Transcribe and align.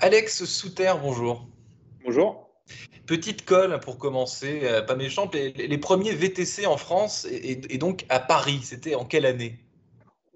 Alex 0.00 0.44
Souter, 0.44 0.92
bonjour. 1.02 1.48
Bonjour. 2.04 2.48
Petite 3.06 3.44
colle 3.44 3.80
pour 3.80 3.98
commencer, 3.98 4.60
euh, 4.62 4.80
pas 4.80 4.94
méchant. 4.94 5.28
Les, 5.32 5.78
premiers 5.78 6.12
VTC 6.12 6.66
en 6.66 6.76
France 6.76 7.26
et, 7.30 7.56
donc 7.78 8.04
à 8.08 8.20
Paris, 8.20 8.60
c'était 8.62 8.94
en 8.94 9.04
quelle 9.04 9.26
année? 9.26 9.58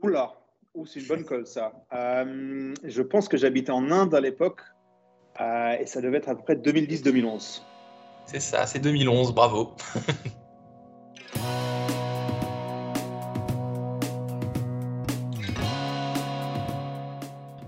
Oula, 0.02 0.32
c'est 0.84 0.98
une 0.98 1.06
bonne 1.06 1.24
colle 1.24 1.46
ça. 1.46 1.72
Euh, 1.92 2.74
je 2.82 3.02
pense 3.02 3.28
que 3.28 3.36
j'habitais 3.36 3.70
en 3.70 3.92
Inde 3.92 4.14
à 4.16 4.20
l'époque 4.20 4.62
euh, 5.40 5.76
et 5.79 5.86
ça 5.86 6.00
devait 6.00 6.18
être 6.18 6.30
à 6.30 6.34
peu 6.34 6.42
près 6.42 6.56
2010-2011. 6.56 7.62
C'est 8.26 8.40
ça, 8.40 8.66
c'est 8.66 8.80
2011, 8.80 9.32
bravo. 9.32 9.76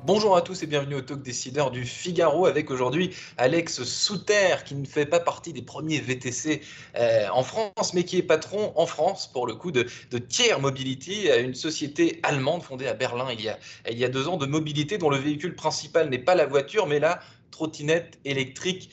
Bonjour 0.07 0.37
à 0.37 0.43
tous 0.43 0.63
et 0.63 0.67
bienvenue 0.67 0.97
au 0.97 1.01
Talk 1.01 1.23
Décideur 1.23 1.71
du 1.71 1.87
Figaro 1.87 2.45
avec 2.45 2.71
aujourd'hui 2.71 3.17
Alex 3.39 3.85
Souter 3.85 4.57
qui 4.67 4.75
ne 4.75 4.85
fait 4.85 5.07
pas 5.07 5.19
partie 5.19 5.55
des 5.55 5.63
premiers 5.63 5.99
VTC 5.99 6.61
euh, 6.97 7.27
en 7.33 7.43
France 7.43 7.95
mais 7.95 8.05
qui 8.05 8.19
est 8.19 8.23
patron 8.23 8.75
en 8.77 8.85
France 8.85 9.31
pour 9.33 9.47
le 9.47 9.55
coup 9.55 9.73
de, 9.73 9.87
Tier 10.19 10.59
Mobility, 10.61 11.31
une 11.41 11.55
société 11.55 12.21
allemande 12.23 12.63
fondée 12.63 12.87
à 12.87 12.93
Berlin 12.93 13.29
il 13.33 13.41
y, 13.41 14.05
a, 14.05 14.09
deux 14.11 14.29
ans 14.29 14.37
de 14.37 14.45
mobilité 14.45 14.99
dont 14.99 15.09
le 15.09 15.17
véhicule 15.17 15.57
principal 15.57 16.11
n'est 16.11 16.19
pas 16.19 16.35
la 16.35 16.45
voiture 16.45 16.87
mais 16.87 16.99
la 16.99 17.21
trottinette 17.51 18.19
électrique 18.27 18.91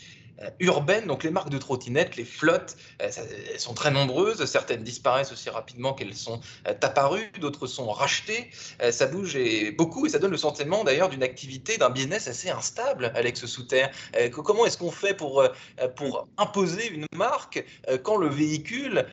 urbaines. 0.60 1.06
Donc 1.08 1.24
les 1.24 1.32
marques 1.32 1.50
de 1.50 1.58
trottinettes, 1.58 2.16
les 2.16 2.26
flottes, 2.26 2.78
euh, 3.02 3.10
elles 3.54 3.60
sont 3.60 3.74
très 3.74 3.92
nombreuses. 3.92 4.44
Certaines 4.46 4.84
disparaissent 4.84 5.32
aussi 5.32 5.50
rapidement 5.50 5.94
qu'elles 5.94 6.16
sont 6.16 6.40
euh, 6.68 6.74
apparues, 6.82 7.32
d'autres 7.40 7.68
sont 7.68 7.92
rachetées. 7.92 8.50
Ça 8.92 9.06
bouge 9.06 9.36
et 9.36 9.72
beaucoup 9.72 10.06
et 10.06 10.10
ça 10.10 10.20
donne 10.20 10.32
le 10.32 10.38
sentiment 10.38 10.84
d'ailleurs 10.84 11.10
d'une 11.10 11.24
activité, 11.24 11.78
d'un 11.78 11.90
business 11.90 12.28
assez 12.28 12.50
instable, 12.50 13.12
Alex 13.16 13.46
Souter. 13.46 13.88
Comment 14.32 14.66
est-ce 14.66 14.78
qu'on 14.78 14.92
fait 14.92 15.14
pour, 15.14 15.44
pour 15.96 16.28
imposer 16.38 16.88
une 16.90 17.06
marque 17.16 17.64
quand 18.04 18.18
le 18.18 18.28
véhicule 18.28 19.06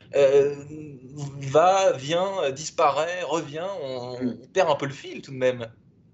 va, 1.39 1.91
vient, 1.93 2.51
disparaît, 2.51 3.23
revient 3.23 3.67
on, 3.81 4.23
mm. 4.23 4.37
perd 4.53 4.69
un 4.69 4.75
peu 4.75 4.85
le 4.85 4.93
fil 4.93 5.21
tout 5.21 5.31
de 5.31 5.37
même? 5.37 5.67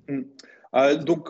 Mm. 0.08 0.22
Donc, 1.04 1.30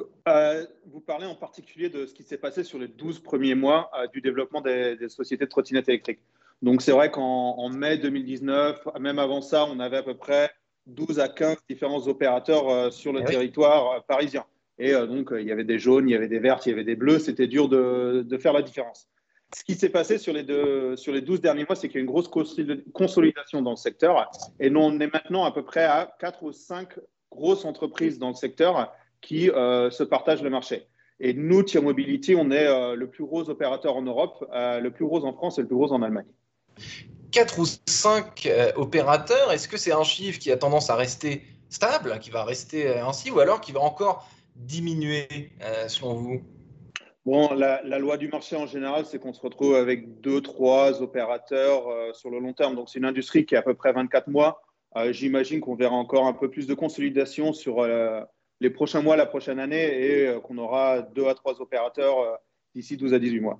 vous 0.96 1.02
parlez 1.02 1.26
en 1.26 1.36
particulier 1.36 1.90
de 1.90 2.06
ce 2.06 2.14
qui 2.14 2.24
s'est 2.24 2.38
passé 2.38 2.64
sur 2.64 2.80
les 2.80 2.88
12 2.88 3.20
premiers 3.20 3.54
mois 3.54 3.92
euh, 4.00 4.08
du 4.08 4.22
développement 4.22 4.62
des, 4.62 4.98
sociétés 5.10 5.46
de 5.46 5.50
trottinettes 5.50 5.90
électriques. 5.90 6.22
Donc 6.62 6.82
c'est 6.82 6.94
vrai 6.94 7.12
qu'en 7.12 7.70
mai 7.70 7.98
2019, 7.98 8.88
même 9.00 9.20
avant 9.20 9.42
ça, 9.42 9.66
on 9.66 9.80
avait 9.80 9.98
à 9.98 10.04
peu 10.04 10.16
près 10.16 10.52
12 10.88 11.20
à 11.20 11.28
15 11.28 11.58
différents 11.70 12.08
opérateurs 12.08 12.70
euh, 12.70 12.92
sur 12.92 13.12
le 13.12 13.22
eh 13.22 13.26
territoire 13.26 13.92
euh, 13.92 14.00
parisien. 14.08 14.46
Et 14.78 14.92
donc 14.92 15.30
il 15.32 15.46
y 15.46 15.52
avait 15.52 15.64
des 15.64 15.80
jaunes, 15.80 16.09
il 16.09 16.12
y 16.12 16.16
avait 16.16 16.28
des 16.28 16.40
verts, 16.40 16.59
il 16.66 16.70
y 16.70 16.74
avait 16.74 16.84
des 16.84 16.98
bleus, 16.98 17.20
c'était 17.20 17.48
dur 17.48 17.70
de, 17.70 18.38
faire 18.40 18.52
la 18.52 18.62
différence. 18.62 19.08
Ce 19.56 19.64
qui 19.64 19.76
s'est 19.76 19.90
passé 19.90 20.18
sur 20.18 20.34
les, 20.34 20.44
deux, 20.44 20.98
sur 20.98 21.14
les 21.14 21.22
12 21.22 21.40
derniers 21.40 21.64
mois, 21.64 21.78
c'est 21.78 21.88
qu'il 21.88 21.96
y 21.96 22.00
a 22.00 22.02
une 22.02 22.12
grosse 22.12 22.28
consolidation 22.28 23.62
dans 23.62 23.70
le 23.70 23.78
secteur. 23.78 24.30
Et 24.59 24.70
nous, 24.70 24.82
on 24.82 25.00
est 25.00 25.14
maintenant 25.14 25.46
à 25.46 25.54
peu 25.54 25.64
près 25.64 25.86
à 25.86 26.14
4 26.20 26.44
ou 26.44 26.52
5 26.52 26.90
grosses 27.32 27.64
entreprises 27.64 28.20
dans 28.20 28.30
le 28.30 28.36
secteur 28.36 28.92
qui 29.22 29.50
euh, 29.50 29.90
se 29.90 30.04
partagent 30.04 30.44
le 30.44 30.50
marché. 30.50 30.88
Et 31.20 31.34
nous, 31.34 31.64
Tier 31.64 31.82
Mobility, 31.82 32.36
on 32.36 32.52
est 32.52 32.68
euh, 32.68 32.96
le 32.96 33.10
plus 33.10 33.24
gros 33.24 33.50
opérateur 33.50 33.96
en 33.96 34.02
Europe, 34.02 34.46
euh, 34.54 34.80
le 34.80 34.92
plus 34.92 35.06
gros 35.06 35.26
en 35.26 35.34
France 35.34 35.58
et 35.58 35.62
le 35.62 35.68
plus 35.68 35.76
gros 35.76 35.92
en 35.94 36.02
Allemagne. 36.02 36.28
4 37.32 37.60
ou 37.60 37.66
5 37.66 38.50
opérateurs, 38.76 39.52
est-ce 39.52 39.68
que 39.68 39.78
c'est 39.78 39.92
un 39.92 40.04
chiffre 40.04 40.40
qui 40.40 40.52
a 40.52 40.58
tendance 40.58 40.90
à 40.90 40.96
rester 40.96 41.44
stable, 41.70 42.20
qui 42.20 42.30
va 42.30 42.44
rester 42.44 42.98
ainsi, 43.00 43.32
ou 43.32 43.40
alors 43.40 43.60
qui 43.60 43.72
va 43.72 43.82
encore 43.82 44.30
diminuer, 44.56 45.28
selon 45.88 46.14
vous? 46.14 46.42
Bon, 47.26 47.54
la, 47.54 47.82
loi 48.00 48.16
du 48.16 48.30
marché 48.30 48.56
en 48.56 48.68
général, 48.68 49.06
c'est 49.06 49.20
qu'on 49.20 49.34
se 49.34 49.42
retrouve 49.42 49.76
avec 49.76 50.22
2, 50.22 50.42
3 50.42 51.02
opérateurs 51.02 51.84
sur 52.14 52.30
le 52.30 52.40
long 52.40 52.54
terme. 52.54 52.76
Donc, 52.76 52.88
c'est 52.90 53.00
une 53.00 53.06
industrie 53.06 53.46
qui 53.46 53.56
est 53.56 53.58
à 53.58 53.64
peu 53.64 53.74
près 53.74 53.92
24 53.92 54.30
mois. 54.30 54.62
J'imagine 55.09 55.59
qu'on 55.59 55.75
verra 55.75 55.96
encore 55.96 56.28
un 56.28 56.34
peu 56.34 56.50
plus 56.50 56.68
de 56.68 56.74
consolidation 56.74 57.52
sur 57.52 57.86
les 58.62 58.70
prochains 58.70 59.02
mois, 59.02 59.16
la 59.16 59.26
prochaine 59.26 59.60
année, 59.60 59.84
et 59.84 60.28
euh, 60.28 60.40
qu'on 60.40 60.58
aura 60.58 61.02
deux 61.02 61.28
à 61.28 61.36
trois 61.36 61.62
opérateurs 61.62 62.20
euh, 62.20 62.36
d'ici 62.74 62.98
12 62.98 63.14
à 63.14 63.20
18 63.20 63.40
mois. 63.40 63.60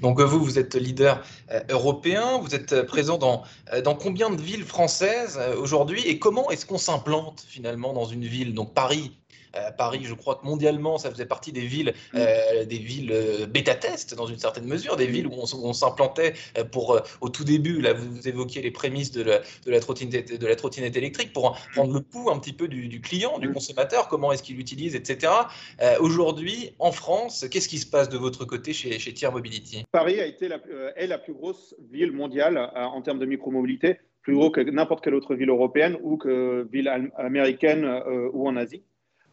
Donc 0.00 0.20
vous, 0.20 0.38
vous 0.38 0.58
êtes 0.58 0.76
leader 0.76 1.24
euh, 1.50 1.60
européen, 1.70 2.38
vous 2.38 2.54
êtes 2.54 2.82
présent 2.82 3.18
dans, 3.18 3.42
dans 3.84 3.96
combien 3.96 4.30
de 4.30 4.40
villes 4.40 4.64
françaises 4.64 5.40
aujourd'hui? 5.58 6.06
Et 6.06 6.18
comment 6.18 6.50
est-ce 6.50 6.66
qu'on 6.66 6.78
s'implante 6.78 7.44
finalement 7.48 7.92
dans 7.92 8.04
une 8.04 8.24
ville 8.24 8.54
Donc 8.54 8.74
Paris, 8.74 9.16
euh, 9.56 9.70
Paris, 9.76 10.00
je 10.02 10.14
crois 10.14 10.36
que 10.36 10.46
mondialement, 10.46 10.98
ça 10.98 11.10
faisait 11.10 11.26
partie 11.26 11.52
des 11.52 11.66
villes, 11.66 11.94
mm. 12.12 12.18
euh, 12.18 12.64
des 12.64 12.78
villes 12.78 13.12
euh, 13.12 13.46
bêta-test 13.46 14.14
dans 14.14 14.26
une 14.26 14.38
certaine 14.38 14.66
mesure, 14.66 14.96
des 14.96 15.06
villes 15.06 15.26
où 15.26 15.34
on, 15.34 15.72
s'implantait 15.72 16.34
pour, 16.72 17.00
au 17.20 17.28
tout 17.28 17.44
début, 17.44 17.80
là, 17.80 17.92
vous 17.92 18.28
évoquiez 18.28 18.62
les 18.62 18.70
prémices 18.70 19.12
de 19.12 19.22
la, 19.22 19.38
de 19.38 19.70
la, 19.70 19.80
trottinette, 19.80 20.38
de 20.38 20.46
la 20.46 20.56
trottinette 20.56 20.96
électrique 20.96 21.32
pour 21.32 21.58
prendre 21.74 21.92
le 21.92 22.00
pouls 22.00 22.30
un 22.30 22.38
petit 22.38 22.52
peu 22.52 22.68
du, 22.68 23.00
client, 23.00 23.38
du 23.38 23.48
mm. 23.48 23.54
consommateur, 23.54 24.08
comment 24.08 24.32
est-ce 24.32 24.42
qu'il 24.42 24.56
l'utilise, 24.56 24.94
etc. 24.94 25.32
Aujourd'hui, 26.00 26.72
en 26.78 26.92
France, 26.92 27.46
qu'est-ce 27.50 27.68
qui 27.68 27.78
se 27.78 27.86
passe 27.86 28.08
de 28.08 28.18
votre 28.18 28.44
côté 28.44 28.72
chez, 28.72 28.98
chez 28.98 29.12
Tier 29.12 29.30
Mobility? 29.30 29.84
Paris 29.92 30.20
a 30.20 30.26
été 30.26 30.48
la, 30.48 30.58
est 30.96 31.06
la 31.06 31.18
plus 31.18 31.34
grosse 31.34 31.74
ville 31.90 32.12
mondiale 32.12 32.70
en 32.74 33.00
termes 33.02 33.18
de 33.18 33.26
micromobilité, 33.26 33.98
plus 34.22 34.34
gros 34.34 34.50
que 34.50 34.60
n'importe 34.60 35.04
quelle 35.04 35.14
autre 35.14 35.34
ville 35.34 35.50
européenne 35.50 35.96
ou 36.02 36.16
que 36.16 36.66
ville 36.70 36.88
américaine 37.16 37.84
ou 38.32 38.48
en 38.48 38.56
Asie. 38.56 38.82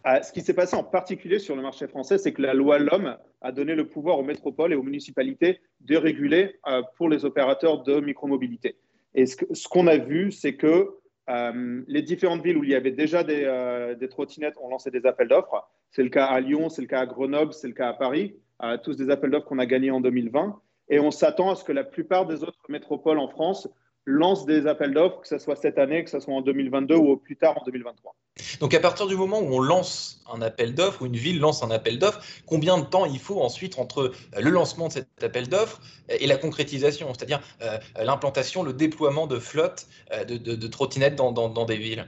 Ah, 0.06 0.22
ce 0.22 0.34
qui 0.34 0.42
s'est 0.42 0.54
passé 0.54 0.76
en 0.76 0.84
particulier 0.84 1.40
sur 1.40 1.56
le 1.56 1.62
marché 1.62 1.88
français, 1.88 2.18
c'est 2.18 2.34
que 2.34 2.42
la 2.42 2.54
loi 2.54 2.78
L'Homme 2.78 3.18
a 3.42 3.52
donné 3.54 3.74
le 3.74 3.88
pouvoir 3.88 4.20
aux 4.20 4.24
métropoles 4.24 4.74
et 4.74 4.76
aux 4.76 4.84
municipalités 4.84 5.62
de 5.80 5.96
réguler 5.96 6.60
euh, 6.68 6.82
pour 6.98 7.08
les 7.08 7.24
opérateurs 7.24 7.84
de 7.84 8.02
micromobilité. 8.02 8.76
Et 9.16 9.26
ce 9.26 9.68
qu'on 9.70 9.88
a 9.88 9.98
vu, 9.98 10.32
c'est 10.32 10.56
que 10.56 10.90
euh, 11.30 11.84
les 11.88 12.02
différentes 12.02 12.44
villes 12.44 12.58
où 12.58 12.66
il 12.66 12.72
y 12.72 12.76
avait 12.76 12.92
déjà 12.92 13.24
euh, 13.30 13.96
des 13.96 14.10
trottinettes 14.10 14.58
ont 14.62 14.68
lancé 14.68 14.92
des 14.92 15.06
appels 15.06 15.30
d'offres. 15.30 15.70
C'est 15.92 16.04
le 16.04 16.10
cas 16.10 16.26
à 16.26 16.42
Lyon, 16.42 16.68
c'est 16.68 16.82
le 16.82 16.88
cas 16.88 17.00
à 17.00 17.06
Grenoble, 17.06 17.54
c'est 17.54 17.68
le 17.68 17.74
cas 17.74 17.88
à 17.88 17.94
Paris, 17.94 18.36
tous 18.84 18.98
des 18.98 19.10
appels 19.10 19.30
d'offres 19.30 19.46
qu'on 19.46 19.60
a 19.60 19.66
gagnés 19.66 19.92
en 19.92 20.02
2020. 20.02 20.60
Et 20.90 21.00
on 21.00 21.12
s'attend 21.12 21.52
à 21.52 21.56
ce 21.56 21.64
que 21.64 21.72
la 21.72 21.84
plupart 21.84 22.26
des 22.26 22.44
autres 22.44 22.60
métropoles 22.68 23.20
en 23.20 23.28
France 23.28 23.70
lancent 24.06 24.46
des 24.46 24.68
appels 24.68 24.94
d'offres, 24.94 25.22
que 25.22 25.28
ce 25.28 25.38
soit 25.38 25.56
cette 25.56 25.78
année, 25.78 26.04
que 26.04 26.10
ce 26.10 26.20
soit 26.20 26.34
en 26.34 26.42
2022 26.42 26.96
ou 26.96 27.10
au 27.12 27.18
plus 27.18 27.36
tard 27.36 27.58
en 27.58 27.64
2023. 27.66 28.16
Donc 28.60 28.74
à 28.74 28.80
partir 28.80 29.08
du 29.08 29.16
moment 29.16 29.40
où 29.40 29.54
on 29.54 29.62
lance 29.62 30.24
un 30.32 30.42
appel 30.42 30.74
d'offres, 30.74 31.04
ou 31.04 31.06
une 31.06 31.16
ville 31.16 31.40
lance 31.40 31.64
un 31.64 31.72
appel 31.72 32.00
d'offres, 32.00 32.22
combien 32.46 32.78
de 32.78 32.86
temps 32.86 33.06
il 33.06 33.20
faut 33.20 33.42
ensuite 33.42 33.78
entre 33.80 34.12
euh, 34.36 34.42
le 34.42 34.50
lancement 34.50 34.88
de 34.88 34.94
cet 34.94 35.24
appel 35.24 35.48
d'offres 35.48 35.80
et 36.10 36.28
la 36.28 36.38
concrétisation, 36.38 37.14
c'est-à-dire 37.14 37.42
euh, 37.62 37.78
l'implantation, 38.04 38.64
le 38.64 38.74
déploiement 38.74 39.28
de 39.28 39.40
flottes 39.40 39.88
euh, 40.12 40.26
de, 40.26 40.68
trottinettes 40.68 41.16
dans, 41.16 41.66
des 41.66 41.78
villes? 41.78 42.08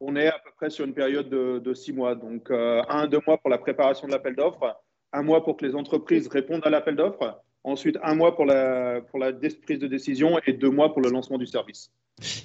On 0.00 0.16
est 0.16 0.28
à 0.28 0.38
peu 0.44 0.50
près 0.56 0.70
sur 0.70 0.84
une 0.84 0.94
période 0.94 1.28
de, 1.28 1.74
six 1.74 1.92
mois, 1.92 2.14
donc 2.14 2.50
un 2.50 3.06
deux 3.06 3.20
mois 3.26 3.38
pour 3.38 3.50
la 3.50 3.58
préparation 3.58 4.06
de 4.06 4.12
l'appel 4.12 4.34
d'offres, 4.34 4.76
un 5.12 5.22
mois 5.22 5.44
pour 5.44 5.56
que 5.56 5.64
les 5.64 5.74
entreprises 5.74 6.28
répondent 6.28 6.66
à 6.66 6.70
l'appel 6.70 6.96
d'offres, 6.96 7.40
ensuite 7.64 7.98
un 8.02 8.14
mois 8.14 8.36
pour 8.36 8.44
la, 8.44 9.00
pour 9.00 9.18
la 9.18 9.32
prise 9.32 9.78
de 9.78 9.86
décision 9.86 10.38
et 10.46 10.52
deux 10.52 10.70
mois 10.70 10.92
pour 10.92 11.02
le 11.02 11.10
lancement 11.10 11.38
du 11.38 11.46
service. 11.46 11.90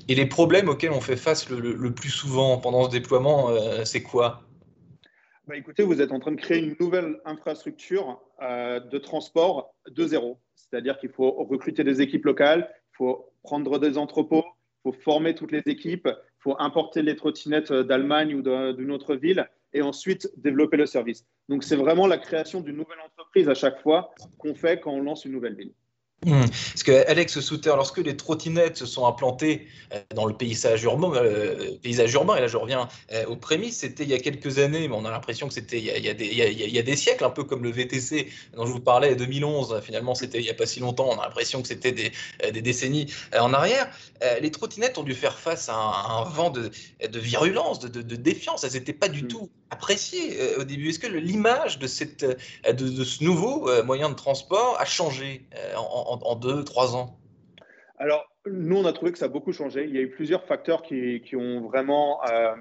Et 0.07 0.15
les 0.15 0.25
problèmes 0.25 0.69
auxquels 0.69 0.91
on 0.91 1.01
fait 1.01 1.17
face 1.17 1.49
le, 1.49 1.93
plus 1.93 2.09
souvent 2.09 2.57
pendant 2.57 2.85
ce 2.85 2.89
déploiement, 2.89 3.49
euh, 3.49 3.83
c'est 3.85 4.01
quoi? 4.01 4.41
Bah 5.47 5.57
Écoutez, 5.57 5.83
vous 5.83 6.01
êtes 6.01 6.11
en 6.11 6.19
train 6.19 6.31
de 6.31 6.39
créer 6.39 6.59
une 6.59 6.75
nouvelle 6.79 7.19
infrastructure 7.25 8.19
euh, 8.41 8.79
de 8.79 8.97
transport 8.97 9.75
de 9.87 10.07
zéro. 10.07 10.39
C'est-à-dire 10.55 10.97
qu'il 10.99 11.09
faut 11.09 11.31
recruter 11.31 11.83
des 11.83 12.01
équipes 12.01 12.25
locales, 12.25 12.69
il 12.93 12.97
faut 12.97 13.25
prendre 13.43 13.77
des 13.79 13.97
entrepôts, 13.97 14.45
il 14.85 14.91
faut 14.91 14.97
former 15.03 15.35
toutes 15.35 15.51
les 15.51 15.63
équipes, 15.65 16.07
il 16.07 16.41
faut 16.41 16.55
importer 16.59 17.01
les 17.01 17.15
trottinettes 17.15 17.73
d'Allemagne 17.73 18.35
ou 18.35 18.41
d'une 18.73 18.91
autre 18.91 19.15
ville 19.15 19.47
et 19.73 19.81
ensuite 19.81 20.29
développer 20.37 20.77
le 20.77 20.85
service. 20.85 21.25
Donc 21.47 21.63
c'est 21.63 21.75
vraiment 21.75 22.07
la 22.07 22.17
création 22.17 22.61
d'une 22.61 22.77
nouvelle 22.77 22.99
entreprise 23.05 23.49
à 23.49 23.53
chaque 23.53 23.81
fois 23.81 24.13
qu'on 24.37 24.55
fait 24.55 24.79
quand 24.79 24.91
on 24.91 25.01
lance 25.01 25.25
une 25.25 25.31
nouvelle 25.31 25.55
ville. 25.55 25.73
Hmm. 26.25 26.41
Parce 26.41 26.83
que 26.83 27.09
Alex 27.09 27.39
Souter, 27.39 27.71
lorsque 27.77 27.99
les 27.99 28.17
trottinettes 28.17 28.75
se 28.75 28.85
sont 28.85 29.05
implantées 29.05 29.67
euh, 29.93 30.01
dans 30.13 30.25
le 30.25 30.33
paysage 30.33 30.83
urbain, 30.83 31.13
euh, 31.15 31.77
paysage 31.81 32.13
urbain 32.13 32.35
et 32.35 32.41
là 32.41 32.47
je 32.47 32.57
reviens 32.57 32.89
euh, 33.13 33.25
aux 33.27 33.37
prémices, 33.37 33.77
c'était 33.77 34.03
il 34.03 34.09
y 34.09 34.13
a 34.13 34.19
quelques 34.19 34.59
années, 34.59 34.89
mais 34.89 34.95
on 34.95 35.05
a 35.05 35.11
l'impression 35.11 35.47
que 35.47 35.53
c'était 35.53 35.77
il, 35.77 35.85
y 35.85 36.09
a, 36.09 36.13
des, 36.13 36.25
il, 36.25 36.35
y 36.35 36.77
a, 36.77 36.81
des 36.81 36.95
siècles, 36.97 37.23
un 37.23 37.29
peu 37.29 37.45
comme 37.45 37.63
le 37.63 37.71
VTC 37.71 38.27
dont 38.53 38.65
je 38.65 38.71
vous 38.73 38.81
parlais, 38.81 39.15
2011, 39.15 39.79
finalement 39.81 40.13
c'était 40.13 40.39
il 40.39 40.43
n'y 40.43 40.49
a 40.49 40.53
pas 40.53 40.65
si 40.65 40.81
longtemps, 40.81 41.07
on 41.09 41.17
a 41.19 41.23
l'impression 41.23 41.61
que 41.61 41.69
c'était 41.69 41.93
des, 41.93 42.11
des, 42.51 42.61
décennies 42.61 43.07
en 43.39 43.53
arrière. 43.53 43.89
les 44.41 44.51
trottinettes 44.51 44.97
ont 44.97 45.03
dû 45.03 45.13
faire 45.13 45.39
face 45.39 45.69
à 45.69 45.75
un, 45.75 46.25
vent 46.25 46.49
de, 46.49 46.69
de 47.07 47.19
virulence, 47.19 47.79
de, 47.79 47.87
de, 47.87 48.15
défiance, 48.17 48.65
elles 48.65 48.73
n'étaient 48.73 48.91
pas 48.91 49.07
du 49.07 49.23
hmm. 49.23 49.27
tout 49.29 49.49
appréciées 49.69 50.55
au 50.57 50.65
début. 50.65 50.89
Est-ce 50.89 50.99
que 50.99 51.07
l'image 51.07 51.79
de, 51.79 51.87
cette, 51.87 52.25
de, 52.69 53.03
ce 53.05 53.23
nouveau 53.23 53.69
moyen 53.83 54.09
de 54.09 54.15
transport 54.15 54.75
a 54.79 54.85
changé 54.85 55.45
en 55.77 56.08
en, 56.09 56.35
deux, 56.35 56.63
trois 56.63 56.95
ans 56.95 57.17
Alors, 57.97 58.25
nous, 58.45 58.77
on 58.77 58.85
a 58.85 58.93
trouvé 58.93 59.11
que 59.11 59.17
ça 59.17 59.25
a 59.25 59.29
beaucoup 59.29 59.51
changé. 59.51 59.85
Il 59.85 59.95
y 59.95 59.97
a 59.97 60.01
eu 60.01 60.09
plusieurs 60.09 60.45
facteurs 60.45 60.81
qui, 60.81 61.35
ont 61.35 61.61
vraiment 61.61 62.19
euh, 62.25 62.55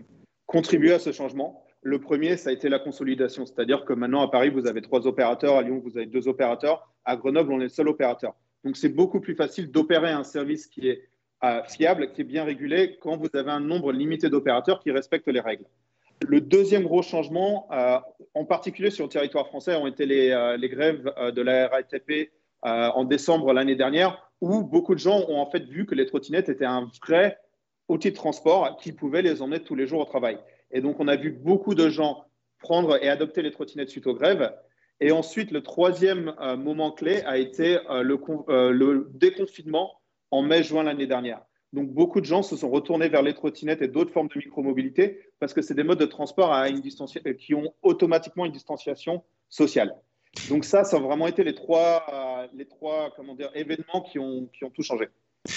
contribué 0.47 0.93
à 0.93 0.99
ce 0.99 1.12
changement. 1.12 1.65
Le 1.83 2.00
premier, 2.00 2.37
ça 2.37 2.50
a 2.50 2.53
été 2.53 2.69
la 2.69 2.79
consolidation, 2.79 3.47
c'est-à-dire 3.47 3.85
que 3.85 3.93
maintenant 3.93 4.23
à 4.23 4.31
Paris, 4.31 4.50
vous 4.50 4.67
avez 4.67 4.83
trois 4.83 5.06
opérateurs, 5.06 5.56
à 5.56 5.62
Lyon, 5.62 5.81
vous 5.83 5.97
avez 5.97 6.06
deux 6.06 6.27
opérateurs, 6.29 6.93
à 7.05 7.17
Grenoble, 7.17 7.53
on 7.53 7.61
est 7.61 7.65
le 7.65 7.69
seul 7.69 7.89
opérateur. 7.89 8.35
Donc 8.65 8.77
c'est 8.77 8.89
beaucoup 8.89 9.21
plus 9.21 9.37
facile 9.37 9.71
d'opérer 9.71 10.11
un 10.11 10.25
service 10.25 10.67
qui 10.67 10.89
est 10.89 11.09
euh, 11.44 11.62
fiable, 11.69 12.12
qui 12.12 12.23
est 12.23 12.25
bien 12.25 12.43
régulé, 12.43 12.99
quand 13.01 13.17
vous 13.17 13.29
avez 13.33 13.51
un 13.51 13.61
nombre 13.61 13.93
limité 13.93 14.29
d'opérateurs 14.29 14.81
qui 14.81 14.91
respectent 14.91 15.29
les 15.29 15.41
règles. 15.41 15.67
Le 16.27 16.41
deuxième 16.41 16.83
gros 16.83 17.03
changement, 17.03 17.69
euh, 17.71 17.99
en 18.35 18.44
particulier 18.44 18.91
sur 18.91 19.05
le 19.05 19.11
territoire 19.11 19.47
français, 19.47 19.77
ont 19.77 19.87
été 19.87 20.05
les 20.05 20.69
grèves 20.69 21.05
de 21.33 21.43
la 21.43 21.69
RATP 21.69 22.33
en 22.62 23.05
décembre 23.05 23.52
l'année 23.52 23.76
dernière, 23.76 24.31
où 24.40 24.62
beaucoup 24.62 24.94
de 24.94 25.00
gens 25.00 25.25
ont 25.28 25.38
en 25.38 25.50
fait 25.50 25.64
vu 25.64 25.87
que 25.87 25.94
les 25.94 26.06
trottinettes 26.06 26.49
étaient 26.49 26.64
un 26.64 26.90
vrai 27.06 27.38
outil 27.88 28.10
de 28.10 28.16
transport 28.16 28.76
qui 28.78 28.93
pouvait 28.93 29.22
les 29.22 29.43
emmener 29.43 29.60
tous 29.60 29.75
les 29.75 29.87
jours 29.87 30.00
au 30.00 30.05
travail. 30.05 30.38
Et 30.70 30.81
donc, 30.81 31.00
on 31.00 31.08
a 31.08 31.16
vu 31.16 31.31
beaucoup 31.31 31.75
de 31.75 31.88
gens 31.88 32.25
prendre 32.58 33.02
et 33.02 33.08
adopter 33.08 33.43
les 33.43 33.50
trottinettes 33.50 33.90
suite 33.90 34.06
aux 34.06 34.14
grèves. 34.14 34.52
Et 35.00 35.12
ensuite, 35.12 35.50
le 35.50 35.62
troisième 35.62 36.34
euh, 36.40 36.56
moment 36.56 36.90
clé 36.90 37.22
a 37.22 37.38
été 37.38 37.78
euh, 37.88 38.02
le, 38.02 38.19
euh, 38.49 39.08
déconfinement 39.14 39.93
en 40.31 40.43
mai-juin 40.43 40.82
l'année 40.82 41.06
dernière. 41.06 41.40
Donc, 41.72 41.90
beaucoup 41.90 42.20
de 42.20 42.26
gens 42.26 42.43
se 42.43 42.56
sont 42.56 42.70
retournés 42.70 43.08
vers 43.08 43.22
les 43.22 43.34
trottinettes 43.34 43.82
et 43.82 43.88
d'autres 43.88 44.12
formes 44.12 44.28
de 44.28 44.38
micromobilité 44.38 45.20
parce 45.38 45.52
que 45.52 45.62
c'est 45.62 45.75
des 45.75 45.84
modes 45.84 46.00
de 46.00 46.06
transport 46.06 46.55
qui 47.38 47.55
ont 47.55 47.75
automatiquement 47.82 48.46
une 48.46 48.52
distanciation 48.52 49.22
sociale. 49.50 49.94
Donc, 50.49 50.65
ça, 50.65 50.85
ça 50.85 50.97
a 50.97 51.01
vraiment 51.01 51.27
été 51.27 51.45
les 51.45 51.55
trois, 51.55 52.49
les 52.55 52.67
trois 52.67 53.11
comment 53.17 53.35
dire, 53.35 53.51
événements 53.55 54.03
qui 54.11 54.19
ont, 54.19 54.49
qui 54.53 54.65
ont 54.65 54.71
tout 54.71 54.83
changé. 54.83 55.09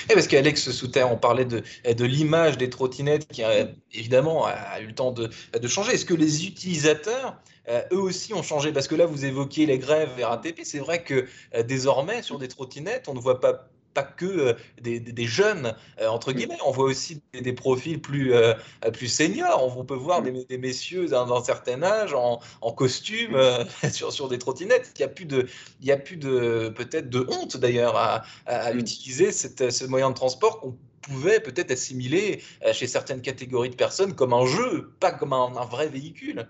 Et 0.09 0.13
parce 0.13 0.27
qu'Alex 0.27 0.71
Souter, 0.71 1.03
on 1.03 1.17
parlait 1.17 1.43
de, 1.43 1.63
de 1.85 2.05
l'image 2.05 2.57
des 2.57 2.69
trottinettes 2.69 3.27
qui, 3.27 3.43
a, 3.43 3.67
évidemment, 3.91 4.45
a 4.45 4.79
eu 4.79 4.87
le 4.87 4.95
temps 4.95 5.11
de, 5.11 5.29
de 5.59 5.67
changer. 5.67 5.93
Est-ce 5.93 6.05
que 6.05 6.13
les 6.13 6.47
utilisateurs, 6.47 7.41
euh, 7.67 7.81
eux 7.91 7.99
aussi, 7.99 8.33
ont 8.33 8.43
changé? 8.43 8.71
Parce 8.71 8.87
que 8.87 8.95
là, 8.95 9.05
vous 9.05 9.25
évoquiez 9.25 9.65
les 9.65 9.79
grèves 9.79 10.11
RATP. 10.21 10.61
C'est 10.63 10.79
vrai 10.79 11.03
que 11.03 11.25
euh, 11.55 11.63
désormais, 11.63 12.21
sur 12.21 12.37
des 12.37 12.47
trottinettes, 12.47 13.09
on 13.09 13.13
ne 13.13 13.19
voit 13.19 13.41
pas 13.41 13.67
pas 13.93 14.03
que 14.03 14.25
euh, 14.25 14.53
des, 14.81 15.25
jeunes, 15.25 15.75
euh, 15.99 16.07
entre 16.07 16.31
guillemets, 16.31 16.57
on 16.65 16.71
voit 16.71 16.85
aussi 16.85 17.21
des, 17.33 17.53
profils 17.53 18.01
plus, 18.01 18.33
euh, 18.33 18.53
plus 18.93 19.07
seniors. 19.07 19.77
On 19.77 19.85
peut 19.85 19.95
voir 19.95 20.21
des, 20.21 20.57
messieurs 20.57 21.07
d'un 21.07 21.43
certain 21.43 21.83
âge 21.83 22.13
en, 22.13 22.39
costume 22.71 23.37
sur, 23.91 24.11
sur 24.11 24.27
des 24.29 24.37
trottinettes. 24.37 24.93
Il 24.95 24.99
n'y 24.99 25.05
a 25.05 25.09
plus 25.09 25.25
de, 25.25 25.47
il 25.81 25.87
y 25.87 25.91
a 25.91 25.97
plus 25.97 26.17
de 26.17 26.69
peut-être 26.69 27.09
de 27.09 27.25
honte 27.29 27.57
d'ailleurs 27.57 27.95
à, 27.95 28.23
à, 28.45 28.73
mm. 28.73 28.79
utiliser 28.79 29.31
cette, 29.31 29.71
ce 29.71 29.85
moyen 29.85 30.09
de 30.09 30.15
transport 30.15 30.59
qu'on 30.59 30.77
pouvait 31.01 31.39
peut-être 31.39 31.71
assimiler 31.71 32.41
chez 32.73 32.87
certaines 32.87 33.21
catégories 33.21 33.71
de 33.71 33.75
personnes 33.75 34.13
comme 34.13 34.33
un 34.33 34.45
jeu, 34.45 34.93
pas 34.99 35.11
comme 35.11 35.33
un, 35.33 35.55
un 35.57 35.65
vrai 35.65 35.87
véhicule. 35.87 36.47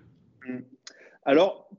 Mm. 0.47 0.59
Alors, 1.25 1.69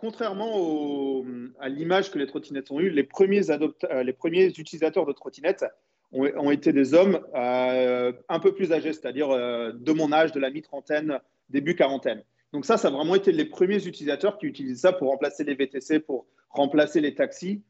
contrairement 0.00 1.22
à 1.60 1.68
l'image 1.68 2.10
que 2.10 2.18
les 2.18 2.26
trottinettes 2.26 2.70
ont 2.70 2.80
eue, 2.80 2.90
les 2.90 3.04
premiers, 3.04 3.50
euh, 3.50 4.50
utilisateurs 4.58 5.04
de 5.04 5.12
trottinettes 5.12 5.66
ont, 6.12 6.50
été 6.50 6.72
des 6.72 6.94
hommes 6.94 7.20
euh, 7.34 8.12
un 8.28 8.40
peu 8.40 8.54
plus 8.54 8.72
âgés, 8.72 8.92
c'est-à-dire 8.92 9.30
euh, 9.30 9.72
de 9.72 9.92
mon 9.92 10.10
âge, 10.10 10.32
de 10.32 10.40
la 10.40 10.50
mi-trentaine, 10.50 11.20
début 11.50 11.76
quarantaine. 11.76 12.24
Donc 12.52 12.64
ça, 12.64 12.78
ça 12.78 12.88
a 12.88 12.90
vraiment 12.90 13.14
été 13.14 13.30
les 13.30 13.44
premiers 13.44 13.86
utilisateurs 13.86 14.38
qui 14.38 14.46
utilisent 14.46 14.80
ça 14.80 14.92
pour 14.92 15.08
remplacer 15.08 15.44
les 15.44 15.54
VTC, 15.54 16.00
pour 16.00 16.26
remplacer 16.48 17.00
les 17.00 17.14
taxis, 17.14 17.62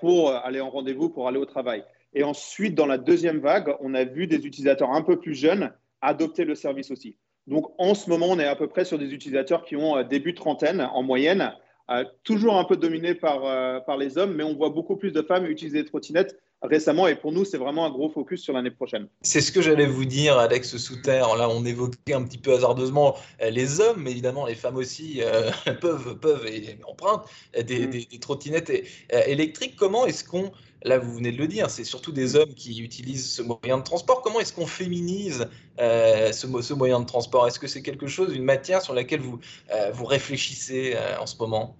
pour 0.00 0.30
aller 0.30 0.60
en 0.60 0.70
rendez-vous, 0.70 1.10
pour 1.10 1.28
aller 1.28 1.38
au 1.38 1.44
travail. 1.44 1.84
Et 2.14 2.22
ensuite, 2.22 2.74
dans 2.74 2.86
la 2.86 2.96
deuxième 2.96 3.40
vague, 3.40 3.74
on 3.80 3.92
a 3.94 4.04
vu 4.04 4.26
des 4.26 4.46
utilisateurs 4.46 4.90
un 4.90 5.02
peu 5.02 5.18
plus 5.18 5.34
jeunes 5.34 5.72
adopter 6.00 6.44
le 6.44 6.54
service 6.54 6.90
aussi. 6.90 7.16
Donc 7.46 7.66
en 7.76 7.94
ce 7.94 8.08
moment, 8.08 8.28
on 8.30 8.38
est 8.38 8.46
à 8.46 8.56
peu 8.56 8.66
près 8.66 8.86
sur 8.86 8.98
des 8.98 9.12
utilisateurs 9.12 9.64
qui 9.64 9.76
ont 9.76 10.02
début 10.04 10.34
trentaine 10.34 10.80
en 10.80 11.02
moyenne, 11.02 11.52
toujours 12.22 12.58
un 12.58 12.64
peu 12.64 12.76
dominé 12.76 13.14
par, 13.14 13.44
euh, 13.44 13.80
par 13.80 13.96
les 13.96 14.16
hommes, 14.16 14.34
mais 14.34 14.44
on 14.44 14.54
voit 14.54 14.70
beaucoup 14.70 14.96
plus 14.96 15.12
de 15.12 15.22
femmes 15.22 15.46
utiliser 15.46 15.78
les 15.78 15.84
trottinettes 15.84 16.38
récemment. 16.62 17.06
Et 17.06 17.14
pour 17.14 17.32
nous, 17.32 17.44
c'est 17.44 17.58
vraiment 17.58 17.86
un 17.86 17.90
gros 17.90 18.08
focus 18.08 18.42
sur 18.42 18.54
l'année 18.54 18.70
prochaine. 18.70 19.08
C'est 19.22 19.40
ce 19.40 19.52
que 19.52 19.62
j'allais 19.62 19.86
vous 19.86 20.04
dire, 20.04 20.38
Alex 20.38 20.76
Souter. 20.76 21.24
Là, 21.38 21.48
on 21.48 21.64
évoquait 21.64 22.14
un 22.14 22.22
petit 22.22 22.38
peu 22.38 22.52
hasardeusement 22.52 23.16
euh, 23.42 23.50
les 23.50 23.80
hommes, 23.80 24.02
mais 24.02 24.10
évidemment, 24.10 24.46
les 24.46 24.54
femmes 24.54 24.76
aussi 24.76 25.22
euh, 25.22 25.50
peuvent, 25.80 26.18
peuvent 26.18 26.46
et 26.46 26.78
empruntent 26.86 27.26
des, 27.54 27.86
mm. 27.86 27.90
des, 27.90 28.18
trottinettes 28.20 28.72
électriques. 29.10 29.76
Comment 29.76 30.06
est-ce 30.06 30.24
qu'on 30.24 30.52
là 30.86 30.98
vous 30.98 31.14
venez 31.14 31.32
de 31.32 31.38
le 31.38 31.48
dire, 31.48 31.70
c'est 31.70 31.84
surtout 31.84 32.12
des 32.12 32.36
hommes 32.36 32.52
qui 32.52 32.82
utilisent 32.82 33.32
ce 33.32 33.40
moyen 33.40 33.78
de 33.78 33.82
transport. 33.82 34.20
Comment 34.20 34.40
est-ce 34.40 34.52
qu'on 34.52 34.66
féminise 34.66 35.48
ce, 35.78 36.32
ce, 36.60 36.74
moyen 36.74 37.00
de 37.00 37.06
transport? 37.06 37.46
Est-ce 37.46 37.58
que 37.58 37.66
c'est 37.66 37.80
quelque 37.80 38.06
chose, 38.06 38.34
une 38.36 38.44
matière 38.44 38.82
sur 38.82 38.92
laquelle 38.92 39.20
vous, 39.20 39.40
vous 39.94 40.04
réfléchissez 40.04 40.94
en 41.18 41.24
ce 41.24 41.38
moment? 41.38 41.78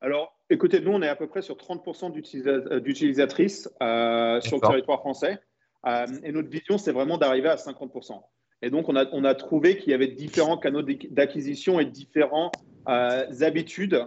Alors, 0.00 0.36
écoutez, 0.54 0.80
nous, 0.80 0.92
on 0.92 1.02
est 1.02 1.08
à 1.08 1.16
peu 1.16 1.26
près 1.26 1.42
sur 1.42 1.56
30% 1.56 2.12
euh, 2.46 2.80
d'utilisatrices 2.80 3.68
euh, 3.82 4.40
sur 4.40 4.56
le 4.56 4.66
territoire 4.66 5.00
français. 5.00 5.38
Euh, 5.86 6.06
et 6.22 6.32
notre 6.32 6.48
vision, 6.48 6.78
c'est 6.78 6.92
vraiment 6.92 7.18
d'arriver 7.18 7.48
à 7.48 7.56
50%. 7.56 8.20
Et 8.62 8.70
donc, 8.70 8.88
on 8.88 8.96
a, 8.96 9.06
on 9.12 9.24
a 9.24 9.34
trouvé 9.34 9.76
qu'il 9.76 9.90
y 9.90 9.94
avait 9.94 10.08
différents 10.08 10.56
canaux 10.56 10.82
d'acquisition 10.82 11.80
et 11.80 11.84
différentes 11.84 12.54
habitudes 12.86 14.06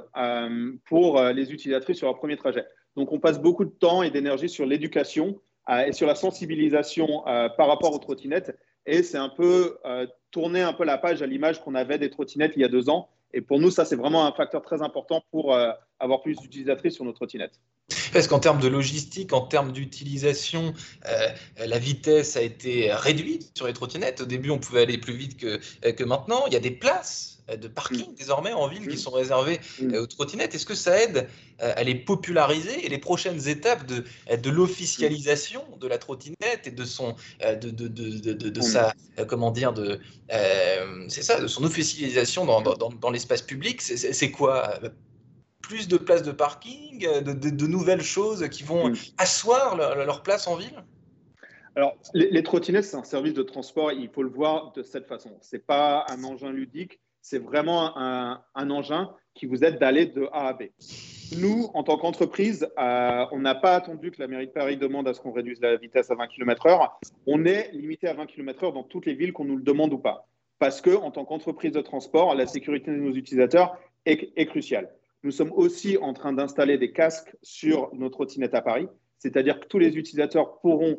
pour 0.86 1.22
les 1.22 1.52
utilisatrices 1.52 1.98
sur 1.98 2.08
leur 2.08 2.18
premier 2.18 2.38
trajet. 2.38 2.66
Donc, 2.96 3.12
on 3.12 3.20
passe 3.20 3.40
beaucoup 3.40 3.66
de 3.66 3.70
temps 3.70 4.02
et 4.02 4.10
d'énergie 4.10 4.50
sur 4.50 4.66
l'éducation 4.66 5.40
et 5.86 5.92
sur 5.92 6.08
la 6.08 6.16
sensibilisation 6.16 7.22
par 7.26 7.68
rapport 7.68 7.94
aux 7.94 8.00
trottinettes. 8.00 8.58
Et 8.88 9.04
c'est 9.04 9.20
un 9.20 9.30
peu 9.30 9.78
tourner 10.32 10.62
un 10.62 10.74
peu 10.74 10.86
la 10.86 10.98
page 10.98 11.22
à 11.22 11.28
l'image 11.28 11.62
qu'on 11.62 11.76
avait 11.76 12.00
des 12.00 12.10
trottinettes 12.10 12.54
il 12.56 12.64
y 12.64 12.66
a 12.66 12.70
deux 12.70 12.90
ans 12.90 13.10
et 13.34 13.42
pour 13.42 13.60
nous, 13.60 13.72
ça, 13.72 13.86
c'est 13.86 13.96
vraiment 13.96 14.26
un 14.26 14.32
facteur 14.32 14.62
très 14.62 14.82
important 14.82 15.22
pour 15.32 15.54
euh, 15.54 15.72
avoir 16.00 16.22
plus 16.22 16.38
d'utilisatrices 16.38 16.96
sur 16.96 17.06
nos 17.06 17.14
trottinettes. 17.14 17.60
Parce 18.14 18.28
qu'en 18.28 18.40
termes 18.40 18.60
de 18.60 18.68
logistique, 18.68 19.34
en 19.34 19.42
termes 19.42 19.72
d'utilisation, 19.72 20.74
euh, 21.08 21.28
la 21.66 21.80
vitesse 21.80 22.36
a 22.36 22.42
été 22.42 22.92
réduite 22.94 23.52
sur 23.56 23.68
les 23.68 23.74
trottinettes? 23.74 24.22
Au 24.22 24.26
début, 24.26 24.50
on 24.50 24.60
pouvait 24.60 24.82
aller 24.82 24.98
plus 24.98 25.14
vite 25.14 25.38
que, 25.38 25.92
que 25.92 26.04
maintenant. 26.04 26.46
Il 26.48 26.54
y 26.54 26.58
a 26.58 26.60
des 26.60 26.72
places 26.72 27.37
de 27.56 27.68
parking 27.68 28.12
mm. 28.12 28.16
désormais 28.16 28.54
en 28.54 28.68
ville 28.68 28.88
qui 28.88 28.96
mm. 28.96 29.00
sont 29.00 29.12
réservées 29.12 29.60
mm. 29.82 29.96
aux 29.96 30.08
trottinettes. 30.08 30.56
Est-ce 30.56 30.66
que 30.66 30.76
ça 30.76 31.02
aide 31.02 31.28
euh, 31.62 31.74
à 31.76 31.84
les 31.84 31.96
populariser 31.96 32.86
et 32.86 32.90
les 32.90 32.98
prochaines 32.98 33.48
étapes 33.48 33.86
de, 33.86 34.04
de 34.36 34.50
l'officialisation 34.50 35.64
de 35.80 35.88
la 35.88 35.98
trottinette 35.98 36.66
et 36.66 36.72
de 36.72 36.84
son 36.84 37.16
de, 37.42 37.70
de, 37.70 37.88
de, 37.88 38.32
de 38.34 38.62
sa 38.62 38.94
comment 39.28 39.52
dire 39.52 39.74
de 39.74 40.00
c'est 41.08 41.24
ça 41.24 41.40
de 41.40 41.48
son 41.48 41.64
officialisation 41.64 42.46
dans, 42.46 42.62
dans, 42.62 42.90
dans 42.90 43.10
l'espace 43.10 43.42
public? 43.42 43.82
C'est 43.82 44.32
quoi 44.32 44.80
plus 45.68 45.88
de 45.88 45.98
places 45.98 46.24
de 46.24 46.32
parking, 46.32 47.00
de, 47.22 47.68
nouvelles 47.68 48.02
choses 48.02 48.48
qui 48.50 48.64
vont 48.64 48.94
asseoir 49.18 49.76
leur, 49.76 50.24
place 50.24 50.48
en 50.48 50.56
ville? 50.56 50.84
Alors, 51.76 51.96
les, 52.14 52.42
trottinettes, 52.42 52.86
c'est 52.86 52.98
un 52.98 53.04
service 53.04 53.34
de 53.34 53.44
transport, 53.44 53.92
il 53.92 54.10
faut 54.10 54.24
le 54.24 54.30
voir 54.30 54.72
de 54.74 54.82
cette 54.82 55.08
façon. 55.08 55.38
Ce 55.42 55.56
n'est 55.56 55.62
pas 55.62 56.06
un 56.10 56.24
engin 56.24 56.52
ludique, 56.52 57.00
c'est 57.30 57.40
vraiment 57.40 57.98
un, 57.98 58.42
engin 58.56 59.14
qui 59.34 59.48
vous 59.48 59.66
aide 59.66 59.80
d'aller 59.80 60.06
de 60.06 60.30
A 60.32 60.48
à 60.48 60.54
B. 60.54 60.64
Nous, 61.38 61.70
en 61.74 61.84
tant 61.84 61.98
qu'entreprise, 61.98 62.70
euh, 62.80 63.26
on 63.34 63.40
n'a 63.40 63.54
pas 63.54 63.76
attendu 63.76 64.12
que 64.12 64.22
la 64.22 64.28
mairie 64.28 64.48
de 64.48 64.52
Paris 64.54 64.78
demande 64.78 65.10
à 65.10 65.14
ce 65.14 65.20
qu'on 65.20 65.34
réduise 65.34 65.60
la 65.60 65.76
vitesse 65.76 66.10
à 66.10 66.16
20 66.16 66.28
km/h. 66.28 66.90
On 67.26 67.44
est 67.44 67.70
limité 67.74 68.08
à 68.08 68.14
20 68.14 68.28
km/h 68.28 68.74
dans 68.74 68.84
toutes 68.84 69.06
les 69.06 69.14
villes 69.14 69.34
qu'on 69.34 69.44
nous 69.44 69.58
le 69.58 69.62
demande 69.62 69.92
ou 69.92 69.98
pas. 69.98 70.26
Parce 70.58 70.80
que, 70.80 70.96
en 70.96 71.12
tant 71.12 71.26
qu'entreprise 71.26 71.74
de 71.74 71.82
transport, 71.82 72.34
la 72.34 72.48
sécurité 72.48 72.92
de 72.92 72.96
nos 72.96 73.14
utilisateurs 73.14 73.78
est, 74.06 74.32
est 74.38 74.46
cruciale. 74.46 74.90
Nous 75.24 75.32
sommes 75.32 75.52
aussi 75.52 75.98
en 75.98 76.14
train 76.14 76.32
d'installer 76.32 76.78
des 76.78 76.94
casques 76.94 77.36
sur 77.44 77.94
nos 77.94 78.10
trottinettes 78.10 78.56
à 78.56 78.62
Paris, 78.62 78.88
c'est-à-dire 79.20 79.60
que 79.60 79.68
tous 79.68 79.80
les 79.80 79.98
utilisateurs 79.98 80.62
pourront 80.62 80.98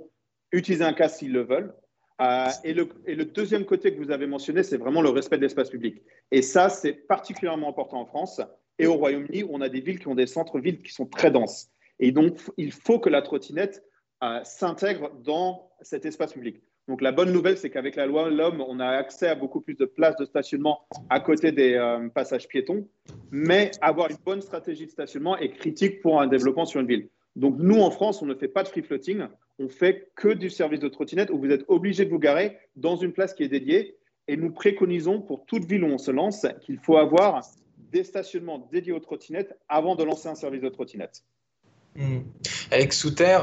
utiliser 0.53 0.85
un 0.85 0.93
casque 0.93 1.21
s'ils 1.21 1.33
le 1.33 1.45
veulent. 1.45 1.75
Euh, 2.21 2.49
et, 2.65 2.75
le, 2.75 3.25
deuxième 3.25 3.65
côté 3.65 3.95
que 3.95 4.03
vous 4.03 4.11
avez 4.11 4.27
mentionné, 4.27 4.63
c'est 4.63 4.77
vraiment 4.77 5.03
le 5.03 5.11
respect 5.11 5.37
de 5.37 5.43
l'espace 5.43 5.71
public. 5.71 6.03
Et 6.31 6.43
ça, 6.43 6.69
c'est 6.69 6.93
particulièrement 6.93 7.69
important 7.69 8.01
en 8.01 8.07
France 8.07 8.41
et 8.79 8.87
au 8.87 8.95
Royaume-Uni, 8.95 9.45
où 9.45 9.51
on 9.53 9.61
a 9.61 9.69
des 9.69 9.81
villes 9.81 9.99
qui 9.99 10.09
ont 10.09 10.15
des 10.15 10.27
centres-villes 10.27 10.83
qui 10.83 10.93
sont 10.93 11.07
très 11.07 11.31
denses. 11.31 11.71
Et 12.01 12.13
donc, 12.13 12.39
il 12.57 12.73
faut 12.73 12.99
que 12.99 13.09
la 13.09 13.23
trottinette 13.23 13.85
euh, 14.23 14.41
s'intègre 14.45 15.13
dans 15.23 15.71
cet 15.81 16.05
espace 16.07 16.33
public. 16.33 16.61
Donc 16.89 17.03
la 17.03 17.13
bonne 17.13 17.33
nouvelle, 17.33 17.59
c'est 17.59 17.71
qu'avec 17.71 17.97
la 17.97 18.07
loi 18.07 18.31
L'Homme, 18.31 18.65
on 18.67 18.81
a 18.81 18.87
accès 18.87 19.29
à 19.29 19.35
beaucoup 19.35 19.61
plus 19.61 19.75
de 19.75 19.85
places 19.85 20.17
de 20.17 20.25
stationnement 20.25 20.81
à 21.11 21.21
côté 21.21 21.53
des 21.53 21.75
euh, 21.75 22.09
passages 22.09 22.49
piétons, 22.49 22.89
mais 23.31 23.71
avoir 23.83 24.11
une 24.11 24.17
bonne 24.25 24.41
stratégie 24.41 24.87
de 24.87 24.91
stationnement 24.91 25.37
est 25.37 25.51
critique 25.51 26.01
pour 26.01 26.21
un 26.21 26.27
développement 26.27 26.65
sur 26.65 26.81
une 26.81 26.87
ville. 26.87 27.11
Donc 27.37 27.57
nous, 27.59 27.79
en 27.81 27.91
France, 27.91 28.23
on 28.23 28.27
ne 28.27 28.35
fait 28.35 28.49
pas 28.49 28.63
de 28.63 28.69
free 28.69 28.83
floating, 28.83 29.27
on 29.59 29.69
fait 29.69 30.11
que 30.15 30.29
du 30.29 30.51
service 30.51 30.81
de 30.81 30.89
trottinette 30.89 31.31
où 31.31 31.39
vous 31.39 31.51
êtes 31.51 31.65
obligé 31.69 32.05
de 32.05 32.11
vous 32.11 32.19
garer 32.19 32.59
dans 32.77 32.97
une 32.97 33.13
place 33.13 33.35
qui 33.35 33.43
est 33.43 33.49
dédiée. 33.49 33.97
Et 34.29 34.37
nous 34.37 34.51
préconisons 34.51 35.21
pour 35.21 35.47
toute 35.47 35.65
ville 35.65 35.85
où 35.85 35.89
on 35.89 35.99
se 35.99 36.11
lance 36.11 36.47
qu'il 36.61 36.79
faut 36.79 36.99
avoir 36.99 37.41
des 37.91 38.05
stationnements 38.05 38.69
dédiés 38.71 38.93
aux 38.93 39.01
trottinettes 39.01 39.57
avant 39.69 39.97
de 39.97 40.05
lancer 40.05 40.29
un 40.29 40.35
service 40.35 40.61
de 40.61 40.69
trottinette. 40.69 41.25
Mmh. 41.97 42.19
Alex 42.71 42.99
Souter, 42.99 43.39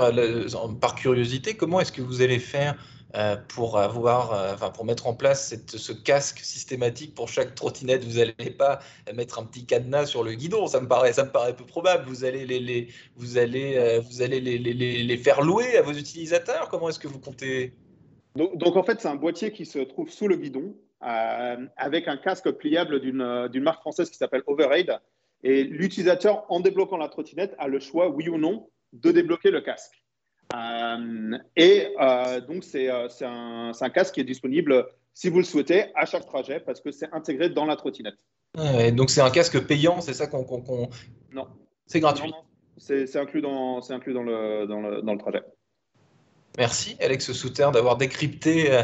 par 0.80 0.96
curiosité, 0.96 1.56
comment 1.56 1.80
est-ce 1.80 1.92
que 1.92 2.02
vous 2.02 2.22
allez 2.22 2.40
faire 2.40 2.78
pour 3.48 3.78
avoir, 3.78 4.34
euh, 4.34 4.54
enfin 4.54 4.70
pour 4.72 4.86
mettre 4.86 5.08
en 5.08 5.14
place 5.14 5.56
ce 5.68 5.94
casque 5.94 6.40
systématique 6.40 7.16
pour 7.16 7.30
chaque 7.30 7.56
trottinette. 7.56 8.04
Vous 8.04 8.18
n'allez 8.18 8.52
pas 8.52 8.80
mettre 9.14 9.40
un 9.40 9.44
petit 9.44 9.66
cadenas 9.66 10.08
sur 10.08 10.24
le 10.24 10.34
guidon, 10.34 10.68
ça 10.68 10.82
me 10.82 10.88
paraît, 10.88 11.14
ça 11.14 11.24
me 11.24 11.32
paraît 11.32 11.56
peu 11.56 11.66
probable. 11.66 12.06
Vous 12.08 12.26
allez 12.26 12.46
les, 12.46 12.88
vous 13.16 13.38
allez, 13.38 13.78
euh, 13.78 14.02
vous 14.02 14.22
allez 14.22 14.42
les, 14.42 14.58
les, 14.58 14.74
les, 14.74 15.18
faire 15.18 15.42
louer 15.42 15.78
à 15.78 15.82
vos 15.82 15.94
utilisateurs. 15.94 16.70
Comment 16.70 16.90
est-ce 16.90 17.00
que 17.00 17.08
vous 17.08 17.20
comptez? 17.20 17.74
Donc, 18.36 18.58
donc, 18.58 18.76
en 18.76 18.84
fait, 18.84 19.00
c'est 19.00 19.08
un 19.08 19.16
boîtier 19.16 19.52
qui 19.52 19.66
se 19.66 19.80
trouve 19.80 20.10
sous 20.10 20.28
le 20.28 20.36
guidon 20.36 20.76
avec 21.02 22.08
un 22.08 22.18
casque 22.18 22.50
pliable 22.52 23.00
d'une 23.00 23.64
marque 23.64 23.82
française 23.82 24.10
qui 24.10 24.18
s'appelle 24.18 24.42
Override. 24.48 25.00
Et 25.44 25.64
l'utilisateur, 25.64 26.46
en 26.50 26.60
débloquant 26.60 26.98
la 26.98 27.08
trottinette, 27.08 27.54
a 27.60 27.68
le 27.68 27.80
choix, 27.80 28.10
oui 28.10 28.28
ou 28.28 28.40
non, 28.40 28.68
de 28.94 29.12
débloquer 29.12 29.52
le 29.52 29.62
casque. 29.62 30.05
Euh, 30.56 31.38
et 31.56 31.88
euh, 32.00 32.42
donc, 32.42 32.64
euh, 32.76 33.08
c'est 33.10 33.26
un, 33.26 33.72
un, 33.80 33.90
casque 33.90 34.14
qui 34.14 34.22
est 34.22 34.26
disponible, 34.26 34.88
si 35.14 35.30
vous 35.30 35.38
le 35.38 35.44
souhaitez, 35.44 35.86
à 35.96 36.06
chaque 36.06 36.26
trajet, 36.26 36.60
parce 36.60 36.82
que 36.82 36.92
c'est 36.92 37.12
intégré 37.14 37.50
dans 37.50 37.66
la 37.66 37.76
trottinette. 37.76 38.16
donc, 38.94 39.10
c'est 39.10 39.22
un 39.22 39.32
casque 39.32 39.60
payant, 39.66 40.02
c'est 40.02 40.14
ça 40.14 40.28
qu'on. 40.28 40.46
Non. 41.34 41.48
C'est 41.86 42.00
gratuit. 42.00 42.34
C'est 42.78 43.16
inclus, 43.16 43.42
dans, 43.42 43.80
inclus 43.90 44.14
dans, 44.14 44.24
le, 44.24 44.66
dans, 44.68 44.82
le, 44.82 45.02
dans 45.02 45.14
le 45.14 45.20
trajet. 45.20 45.42
Merci 46.58 46.96
Alex 47.02 47.34
Souter 47.34 47.68
d'avoir 47.74 47.98
décrypté 47.98 48.72
euh, 48.72 48.84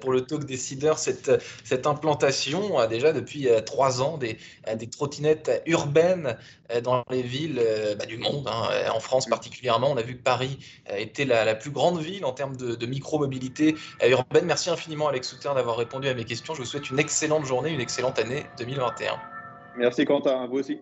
pour 0.00 0.12
le 0.12 0.24
Talk 0.24 0.44
Décideur 0.44 0.98
cette, 0.98 1.30
cette 1.64 1.86
implantation 1.86 2.80
euh, 2.80 2.86
déjà 2.86 3.12
depuis 3.12 3.48
euh, 3.48 3.60
trois 3.60 4.02
ans 4.02 4.18
des, 4.18 4.38
des 4.76 4.88
trottinettes 4.88 5.62
urbaines 5.66 6.36
dans 6.82 7.02
les 7.10 7.22
villes 7.22 7.62
bah, 7.98 8.04
du 8.04 8.18
monde, 8.18 8.46
hein, 8.46 8.90
en 8.94 9.00
France 9.00 9.26
particulièrement. 9.26 9.90
On 9.90 9.96
a 9.96 10.02
vu 10.02 10.18
que 10.18 10.22
Paris 10.22 10.58
était 10.94 11.24
la, 11.24 11.54
plus 11.54 11.70
grande 11.70 11.98
ville 11.98 12.26
en 12.26 12.32
termes 12.32 12.56
de, 12.56 12.74
de 12.74 12.86
micro-mobilité 12.86 13.74
urbaine. 14.06 14.44
Merci 14.44 14.68
infiniment 14.68 15.08
Alex 15.08 15.28
Souter 15.28 15.50
d'avoir 15.54 15.78
répondu 15.78 16.08
à 16.08 16.14
mes 16.14 16.24
questions. 16.24 16.52
Je 16.52 16.60
vous 16.60 16.66
souhaite 16.66 16.90
une 16.90 16.98
excellente 16.98 17.46
journée, 17.46 17.70
une 17.70 17.80
excellente 17.80 18.18
année 18.18 18.44
2021. 18.58 19.18
Merci 19.78 20.04
Quentin, 20.04 20.46
vous 20.46 20.58
aussi. 20.58 20.78